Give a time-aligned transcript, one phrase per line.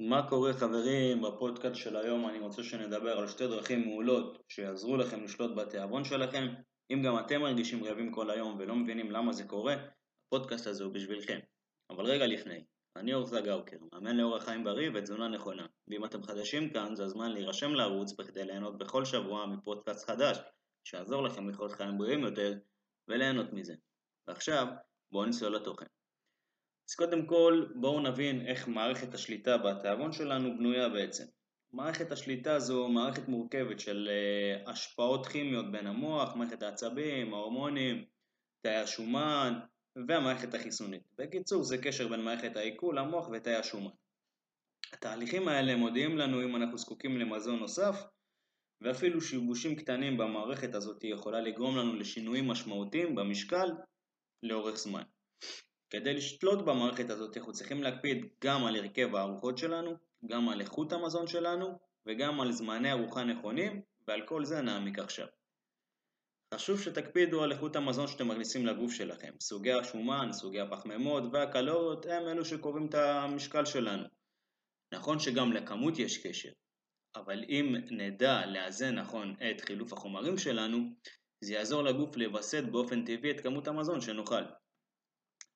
[0.00, 1.22] מה קורה חברים?
[1.22, 6.46] בפודקאסט של היום אני רוצה שנדבר על שתי דרכים מעולות שיעזרו לכם לשלוט בתיאבון שלכם.
[6.90, 9.76] אם גם אתם מרגישים רעבים כל היום ולא מבינים למה זה קורה,
[10.26, 11.38] הפודקאסט הזה הוא בשבילכם.
[11.90, 12.64] אבל רגע לפני,
[12.96, 15.66] אני אורזה גאוקר, מאמן לאורח חיים בריא ותזונה נכונה.
[15.88, 20.38] ואם אתם חדשים כאן, זה הזמן להירשם לערוץ בכדי ליהנות בכל שבוע מפודקאסט חדש,
[20.84, 22.54] שיעזור לכם לחיות חיים בריאים יותר
[23.08, 23.74] וליהנות מזה.
[24.28, 24.66] ועכשיו,
[25.12, 25.86] בואו נצלול לתוכן.
[26.88, 31.24] אז קודם כל בואו נבין איך מערכת השליטה בתיאבון שלנו בנויה בעצם.
[31.72, 38.04] מערכת השליטה זו מערכת מורכבת של uh, השפעות כימיות בין המוח, מערכת העצבים, ההורמונים,
[38.60, 39.60] תאי השומן
[40.08, 41.02] והמערכת החיסונית.
[41.18, 43.90] בקיצור זה קשר בין מערכת העיכול, המוח ותאי השומן.
[44.92, 47.96] התהליכים האלה מודיעים לנו אם אנחנו זקוקים למזון נוסף
[48.80, 53.70] ואפילו שיבושים קטנים במערכת הזאת יכולה לגרום לנו לשינויים משמעותיים במשקל
[54.42, 55.02] לאורך זמן.
[55.94, 60.92] כדי לשלוט במערכת הזאת אנחנו צריכים להקפיד גם על הרכב הארוחות שלנו, גם על איכות
[60.92, 65.26] המזון שלנו וגם על זמני ארוחה נכונים ועל כל זה נעמיק עכשיו.
[66.54, 69.32] חשוב שתקפידו על איכות המזון שאתם מכניסים לגוף שלכם.
[69.40, 74.04] סוגי השומן, סוגי הפחמימות והקלוריות הם אלו שקובעים את המשקל שלנו.
[74.94, 76.50] נכון שגם לכמות יש קשר,
[77.16, 80.78] אבל אם נדע לאזן נכון את חילוף החומרים שלנו,
[81.40, 84.42] זה יעזור לגוף לווסת באופן טבעי את כמות המזון שנאכל.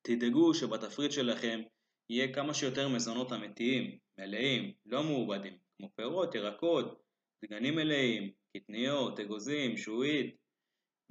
[0.03, 1.61] תדאגו שבתפריט שלכם
[2.11, 7.03] יהיה כמה שיותר מזונות אמיתיים, מלאים, לא מעובדים, כמו פירות, ירקות,
[7.45, 10.37] דגנים מלאים, קטניות, אגוזים, שועית,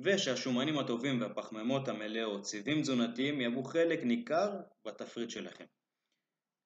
[0.02, 4.50] ושהשומנים הטובים והפחמימות המלאות, סיבים תזונתיים, יהוו חלק ניכר
[4.88, 5.66] בתפריט שלכם.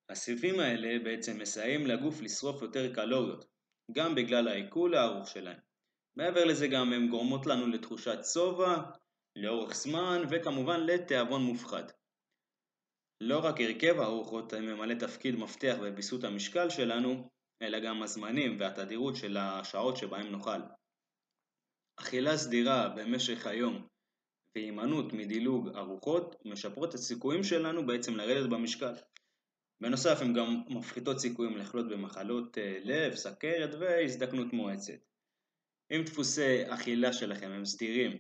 [0.10, 3.46] הסיבים האלה בעצם מסייעים לגוף לשרוף יותר קלוריות,
[3.92, 5.60] גם בגלל העיכול הארוך שלהם.
[6.16, 8.78] מעבר לזה גם הן גורמות לנו לתחושת שובע,
[9.36, 12.01] לאורך זמן, וכמובן לתיאבון מופחת.
[13.24, 17.30] לא רק הרכב הארוחות ממלא תפקיד מפתח בוויסות המשקל שלנו,
[17.62, 20.60] אלא גם הזמנים והתדירות של השעות שבהם נאכל.
[21.96, 23.88] אכילה סדירה במשך היום
[24.56, 28.94] והימנעות מדילוג ארוחות משפרות את הסיכויים שלנו בעצם לרדת במשקל.
[29.82, 35.00] בנוסף הן גם מפחיתות סיכויים לחלות במחלות אה, לב, סכרת והזדקנות מואצת.
[35.92, 38.18] אם דפוסי אכילה שלכם הם סדירים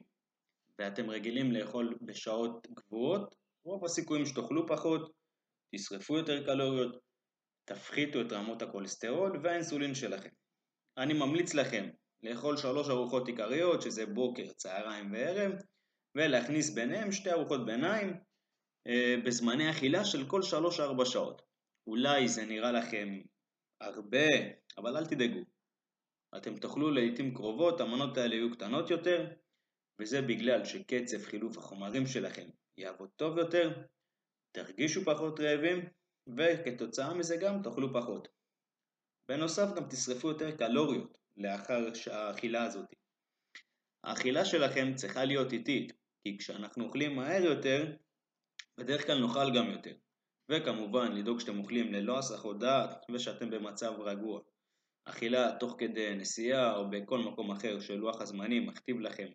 [0.79, 5.11] ואתם רגילים לאכול בשעות גבוהות, רוב הסיכויים שתאכלו פחות,
[5.75, 6.99] תשרפו יותר קלוריות,
[7.65, 10.29] תפחיתו את רמות הכולסטרול והאינסולין שלכם.
[10.97, 11.89] אני ממליץ לכם
[12.23, 15.51] לאכול שלוש ארוחות עיקריות, שזה בוקר, צהריים וערב,
[16.15, 18.13] ולהכניס ביניהם שתי ארוחות ביניים
[18.87, 21.41] אה, בזמני אכילה של כל שלוש-ארבע שעות.
[21.87, 23.21] אולי זה נראה לכם
[23.81, 24.27] הרבה,
[24.77, 25.39] אבל אל תדאגו.
[26.37, 29.27] אתם תאכלו לעיתים קרובות, המנות האלה יהיו קטנות יותר,
[30.01, 33.81] וזה בגלל שקצב חילוף החומרים שלכם יעבוד טוב יותר,
[34.51, 35.89] תרגישו פחות רעבים,
[36.37, 38.27] וכתוצאה מזה גם תאכלו פחות.
[39.29, 42.85] בנוסף גם תשרפו יותר קלוריות לאחר האכילה הזאת.
[44.03, 45.93] האכילה שלכם צריכה להיות איטית,
[46.23, 47.95] כי כשאנחנו אוכלים מהר יותר,
[48.77, 49.95] בדרך כלל נאכל גם יותר.
[50.49, 54.41] וכמובן לדאוג שאתם אוכלים ללא הסחות דעת ושאתם במצב רגוע.
[55.05, 59.27] אכילה תוך כדי נסיעה או בכל מקום אחר שלוח הזמנים מכתיב לכם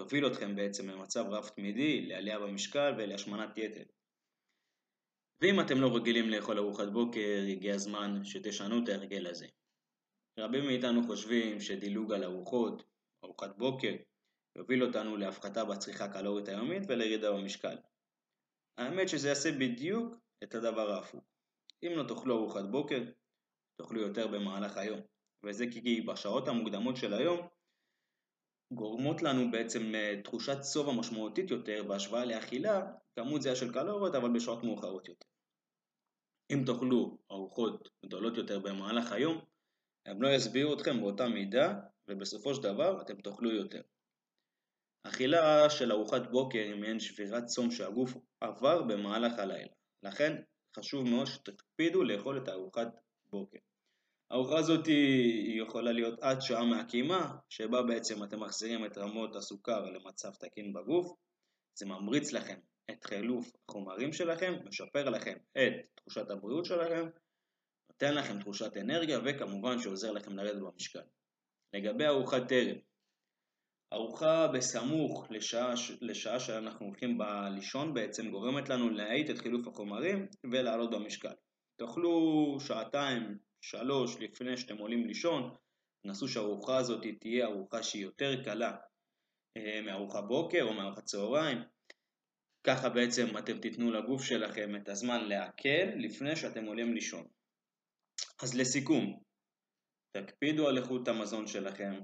[0.00, 3.82] תוביל אתכם בעצם למצב רב תמידי, לעלייה במשקל ולהשמנת יתר.
[5.40, 9.46] ואם אתם לא רגילים לאכול ארוחת בוקר, הגיע הזמן שתשנו את ההרגל הזה.
[10.38, 12.82] רבים מאיתנו חושבים שדילוג על ארוחות,
[13.24, 13.92] ארוחת בוקר,
[14.56, 17.76] יוביל אותנו להפחתה בצריכה הקלורית היומית ולירידה במשקל.
[18.78, 21.24] האמת שזה יעשה בדיוק את הדבר ההפוך.
[21.82, 23.02] אם לא תאכלו ארוחת בוקר,
[23.76, 25.00] תאכלו יותר במהלך היום.
[25.44, 27.48] וזה כי בשעות המוקדמות של היום
[28.72, 34.64] גורמות לנו בעצם לתחושת שובע משמעותית יותר בהשוואה לאכילה, כמות זהה של קלוריות אבל בשעות
[34.64, 35.26] מאוחרות יותר.
[36.50, 39.40] אם תאכלו ארוחות גדולות יותר במהלך היום,
[40.06, 43.80] הם לא ישביעו אתכם באותה מידה ובסופו של דבר אתם תאכלו יותר.
[45.02, 49.72] אכילה של ארוחת בוקר היא מעין שבירת צום שהגוף עבר במהלך הלילה,
[50.02, 50.42] לכן
[50.76, 52.88] חשוב מאוד שתקפידו לאכול את ארוחת
[53.30, 53.58] בוקר.
[54.30, 59.84] הארוחה הזאת היא יכולה להיות עד שעה מהקימה, שבה בעצם אתם מחזירים את רמות הסוכר
[59.84, 61.12] למצב תקין בגוף.
[61.78, 62.58] זה ממריץ לכם
[62.90, 67.08] את חילוף החומרים שלכם, משפר לכם את תחושת הבריאות שלכם,
[67.90, 71.02] נותן לכם תחושת אנרגיה וכמובן שעוזר לכם לרדת במשקל.
[71.74, 72.76] לגבי ארוחת ערב,
[73.92, 80.90] ארוחה בסמוך לשעה, לשעה שאנחנו הולכים בלישון בעצם גורמת לנו להאיט את חילוף החומרים ולעלות
[80.90, 81.34] במשקל.
[81.80, 85.56] תאכלו שעתיים שלוש לפני שאתם עולים לישון,
[86.04, 88.76] נסו שהארוחה הזאת תהיה ארוחה שהיא יותר קלה
[89.56, 91.58] אה, מארוחת בוקר או מארוחת צהריים.
[92.66, 97.26] ככה בעצם אתם תיתנו לגוף שלכם את הזמן להקל לפני שאתם עולים לישון.
[98.42, 99.22] אז לסיכום,
[100.16, 102.00] תקפידו על איכות המזון שלכם,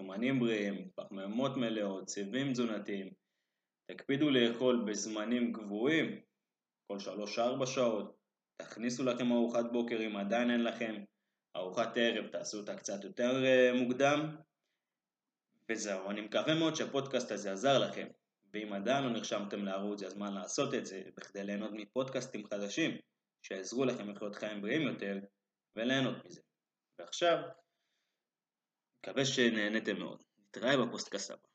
[0.00, 3.10] שומנים בריאים, פחמימות מלאות, סיבים תזונתיים,
[3.90, 6.20] תקפידו לאכול בזמנים קבועים,
[6.86, 8.17] כל 3-4 שעות,
[8.62, 10.94] תכניסו לכם ארוחת בוקר אם עדיין אין לכם,
[11.56, 14.36] ארוחת ערב תעשו אותה קצת יותר אה, מוקדם,
[15.68, 18.06] וזהו, אני מקווה מאוד שהפודקאסט הזה עזר לכם,
[18.52, 22.98] ואם עדיין לא נרשמתם לערוץ זה הזמן לעשות את זה, בכדי ליהנות מפודקאסטים חדשים,
[23.42, 25.18] שיעזרו לכם לחיות חיים בריאים יותר,
[25.76, 26.40] וליהנות מזה.
[26.98, 27.38] ועכשיו,
[28.98, 30.22] מקווה שנהנתם מאוד.
[30.38, 31.47] נתראה בפודקאסט הבא.